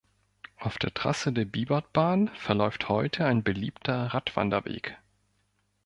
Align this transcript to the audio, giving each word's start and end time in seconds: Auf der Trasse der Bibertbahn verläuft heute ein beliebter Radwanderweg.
Auf 0.57 0.79
der 0.79 0.91
Trasse 0.95 1.31
der 1.31 1.45
Bibertbahn 1.45 2.29
verläuft 2.29 2.89
heute 2.89 3.23
ein 3.27 3.43
beliebter 3.43 4.07
Radwanderweg. 4.15 4.97